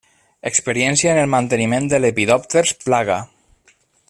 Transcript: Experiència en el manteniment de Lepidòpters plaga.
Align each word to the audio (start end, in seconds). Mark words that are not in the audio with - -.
Experiència 0.49 1.11
en 1.15 1.19
el 1.25 1.29
manteniment 1.35 1.91
de 1.93 2.01
Lepidòpters 2.01 2.75
plaga. 2.89 3.23